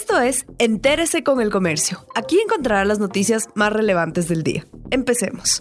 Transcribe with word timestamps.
Esto 0.00 0.20
es 0.20 0.46
Entérese 0.58 1.24
con 1.24 1.40
el 1.40 1.50
Comercio. 1.50 2.06
Aquí 2.14 2.38
encontrará 2.38 2.84
las 2.84 3.00
noticias 3.00 3.48
más 3.56 3.72
relevantes 3.72 4.28
del 4.28 4.44
día. 4.44 4.64
Empecemos. 4.92 5.60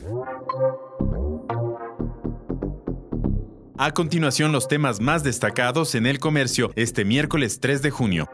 A 3.80 3.92
continuación, 3.96 4.52
los 4.52 4.68
temas 4.68 5.02
más 5.02 5.24
destacados 5.24 5.96
en 5.96 6.06
el 6.06 6.20
comercio 6.20 6.72
este 6.76 7.04
miércoles 7.04 7.60
3 7.60 7.82
de 7.82 7.90
junio. 7.90 8.30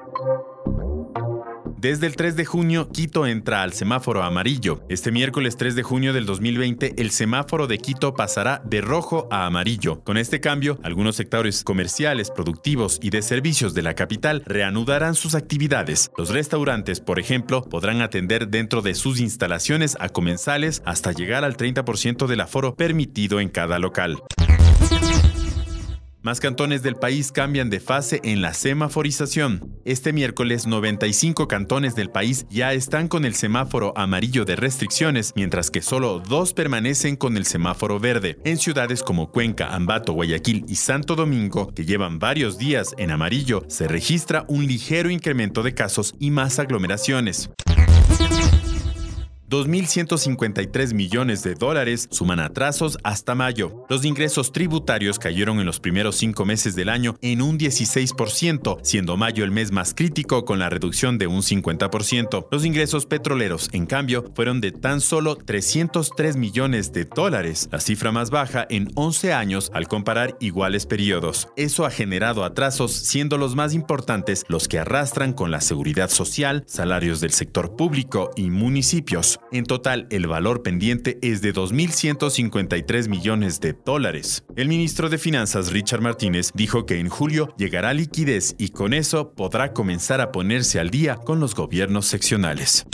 Desde 1.84 2.08
el 2.08 2.16
3 2.16 2.38
de 2.38 2.46
junio, 2.46 2.88
Quito 2.94 3.28
entra 3.28 3.62
al 3.62 3.74
semáforo 3.74 4.24
amarillo. 4.24 4.86
Este 4.88 5.12
miércoles 5.12 5.58
3 5.58 5.76
de 5.76 5.84
junio 5.84 6.14
del 6.14 6.26
2020, 6.26 6.94
el 6.96 7.12
semáforo 7.12 7.68
de 7.68 7.78
Quito 7.78 8.14
pasará 8.14 8.62
de 8.64 8.80
rojo 8.80 9.28
a 9.30 9.46
amarillo. 9.46 10.02
Con 10.06 10.16
este 10.16 10.40
cambio, 10.40 10.80
algunos 10.82 11.18
sectores 11.18 11.62
comerciales, 11.66 12.32
productivos 12.32 13.00
y 13.02 13.10
de 13.10 13.22
servicios 13.22 13.74
de 13.74 13.82
la 13.82 13.96
capital 13.96 14.44
reanudarán 14.46 15.14
sus 15.14 15.36
actividades. 15.36 16.10
Los 16.18 16.30
restaurantes, 16.30 17.02
por 17.02 17.20
ejemplo, 17.20 17.66
podrán 17.66 18.02
atender 18.02 18.48
dentro 18.48 18.82
de 18.82 18.96
sus 18.96 19.20
instalaciones 19.20 19.98
a 20.00 20.08
comensales 20.08 20.82
hasta 20.86 21.12
llegar 21.12 21.44
al 21.44 21.58
30% 21.58 22.28
del 22.28 22.40
aforo 22.40 22.78
permitido 22.78 23.42
en 23.42 23.50
cada 23.50 23.78
local. 23.78 24.24
Más 26.24 26.40
cantones 26.40 26.82
del 26.84 26.96
país 26.96 27.34
cambian 27.34 27.70
de 27.70 27.82
fase 27.82 28.22
en 28.24 28.42
la 28.42 28.54
semaforización. 28.54 29.76
Este 29.84 30.14
miércoles, 30.14 30.66
95 30.66 31.50
cantones 31.50 31.96
del 31.96 32.12
país 32.12 32.46
ya 32.50 32.72
están 32.72 33.10
con 33.10 33.26
el 33.26 33.36
semáforo 33.36 33.92
amarillo 33.98 34.46
de 34.46 34.56
restricciones, 34.56 35.34
mientras 35.36 35.70
que 35.70 35.82
solo 35.82 36.22
dos 36.22 36.54
permanecen 36.54 37.18
con 37.18 37.36
el 37.36 37.46
semáforo 37.46 38.00
verde. 38.00 38.38
En 38.46 38.56
ciudades 38.56 39.04
como 39.04 39.32
Cuenca, 39.32 39.76
Ambato, 39.76 40.14
Guayaquil 40.14 40.64
y 40.66 40.76
Santo 40.76 41.18
Domingo, 41.18 41.74
que 41.74 41.84
llevan 41.84 42.20
varios 42.20 42.58
días 42.58 42.96
en 42.98 43.12
amarillo, 43.12 43.66
se 43.68 43.90
registra 43.90 44.46
un 44.48 44.66
ligero 44.66 45.10
incremento 45.10 45.62
de 45.62 45.74
casos 45.74 46.16
y 46.20 46.32
más 46.32 46.58
aglomeraciones. 46.58 47.50
2.153 49.50 50.94
millones 50.94 51.44
de 51.44 51.54
dólares 51.54 52.08
suman 52.12 52.40
atrasos 52.40 52.98
hasta 53.04 53.36
mayo. 53.36 53.86
Los 53.90 54.04
ingresos 54.04 54.52
tributarios 54.52 55.20
cayeron 55.20 55.60
en 55.60 55.66
los 55.66 55.80
primeros 55.80 56.16
cinco 56.16 56.46
meses 56.46 56.76
del 56.76 56.90
año 56.90 57.16
en 57.22 57.42
un 57.42 57.60
16%, 57.60 58.80
siendo 58.82 59.18
mayo 59.18 59.44
el 59.44 59.52
mes 59.52 59.72
más 59.72 59.94
crítico 59.94 60.46
con 60.46 60.60
la 60.60 60.70
reducción 60.70 61.18
de 61.18 61.28
un 61.28 61.42
50%. 61.42 62.48
Los 62.52 62.66
ingresos 62.66 63.06
petroleros, 63.06 63.70
en 63.74 63.86
cambio, 63.86 64.32
fueron 64.36 64.62
de 64.62 64.72
tan 64.72 65.02
solo 65.02 65.36
303 65.36 66.36
millones 66.36 66.92
de 66.94 67.06
dólares, 67.06 67.70
la 67.72 67.80
cifra 67.80 68.12
más 68.12 68.30
baja 68.32 68.66
en 68.70 68.88
11 68.96 69.34
años 69.34 69.72
al 69.74 69.88
comparar 69.88 70.36
iguales 70.40 70.86
periodos. 70.86 71.48
Eso 71.58 71.86
ha 71.86 71.92
generado 71.92 72.44
atrasos, 72.44 72.92
siendo 72.92 73.38
los 73.38 73.56
más 73.56 73.74
importantes 73.74 74.46
los 74.48 74.68
que 74.68 74.80
arrastran 74.80 75.34
con 75.34 75.52
la 75.52 75.62
seguridad 75.62 76.10
social, 76.10 76.64
salarios 76.66 77.20
del 77.20 77.32
sector 77.32 77.76
público 77.76 78.32
y 78.36 78.50
municipios. 78.50 79.40
En 79.52 79.66
total, 79.66 80.08
el 80.10 80.28
valor 80.28 80.64
pendiente 80.64 81.20
es 81.22 81.42
de 81.42 81.54
2.153 81.54 83.08
millones 83.08 83.60
de 83.60 83.74
dólares. 83.74 84.44
El 84.56 84.68
ministro 84.68 85.10
de 85.10 85.18
Finanzas, 85.18 85.72
Richard 85.72 86.02
Martínez, 86.02 86.52
dijo 86.54 86.86
que 86.86 87.00
en 87.00 87.10
julio 87.10 87.54
llegará 87.58 87.94
liquidez 87.94 88.56
y 88.58 88.70
con 88.70 88.94
eso 88.94 89.34
podrá 89.34 89.74
comenzar 89.74 90.22
a 90.22 90.32
ponerse 90.32 90.80
al 90.80 90.90
día 90.90 91.16
con 91.16 91.40
los 91.40 91.54
gobiernos 91.56 92.08
seccionales. 92.08 92.86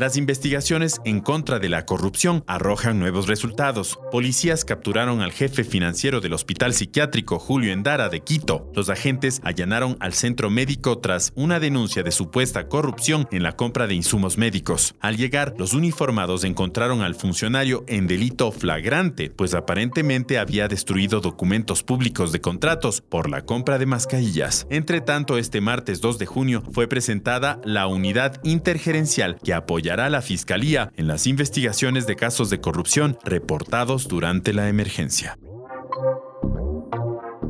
Las 0.00 0.16
investigaciones 0.16 0.98
en 1.04 1.20
contra 1.20 1.58
de 1.58 1.68
la 1.68 1.84
corrupción 1.84 2.42
arrojan 2.46 2.98
nuevos 2.98 3.26
resultados. 3.26 3.98
Policías 4.10 4.64
capturaron 4.64 5.20
al 5.20 5.30
jefe 5.30 5.62
financiero 5.62 6.22
del 6.22 6.32
hospital 6.32 6.72
psiquiátrico 6.72 7.38
Julio 7.38 7.70
Endara 7.70 8.08
de 8.08 8.20
Quito. 8.20 8.72
Los 8.74 8.88
agentes 8.88 9.42
allanaron 9.44 9.98
al 10.00 10.14
centro 10.14 10.48
médico 10.48 11.00
tras 11.00 11.34
una 11.34 11.60
denuncia 11.60 12.02
de 12.02 12.12
supuesta 12.12 12.66
corrupción 12.66 13.28
en 13.30 13.42
la 13.42 13.56
compra 13.56 13.86
de 13.86 13.94
insumos 13.94 14.38
médicos. 14.38 14.94
Al 15.00 15.18
llegar, 15.18 15.52
los 15.58 15.74
uniformados 15.74 16.44
encontraron 16.44 17.02
al 17.02 17.14
funcionario 17.14 17.84
en 17.86 18.06
delito 18.06 18.52
flagrante, 18.52 19.28
pues 19.28 19.52
aparentemente 19.52 20.38
había 20.38 20.66
destruido 20.66 21.20
documentos 21.20 21.82
públicos 21.82 22.32
de 22.32 22.40
contratos 22.40 23.02
por 23.02 23.28
la 23.28 23.44
compra 23.44 23.76
de 23.76 23.84
mascarillas. 23.84 24.66
Entre 24.70 25.02
tanto, 25.02 25.36
este 25.36 25.60
martes 25.60 26.00
2 26.00 26.18
de 26.18 26.24
junio 26.24 26.62
fue 26.72 26.88
presentada 26.88 27.60
la 27.64 27.86
unidad 27.86 28.40
intergerencial 28.44 29.36
que 29.44 29.52
apoya 29.52 29.89
a 29.98 30.08
la 30.08 30.22
Fiscalía 30.22 30.92
en 30.96 31.08
las 31.08 31.26
investigaciones 31.26 32.06
de 32.06 32.14
casos 32.14 32.50
de 32.50 32.60
corrupción 32.60 33.18
reportados 33.24 34.06
durante 34.06 34.52
la 34.52 34.68
emergencia. 34.68 35.36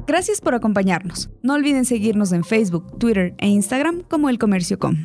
Gracias 0.06 0.40
por 0.40 0.54
acompañarnos. 0.54 1.28
No 1.42 1.54
olviden 1.54 1.84
seguirnos 1.84 2.32
en 2.32 2.44
Facebook, 2.44 2.98
Twitter 2.98 3.34
e 3.38 3.48
Instagram 3.48 4.02
como 4.08 4.30
El 4.30 4.38
Comercio 4.38 4.78
Com. 4.78 5.04